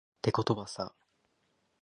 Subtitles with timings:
[0.23, 0.95] てことはさ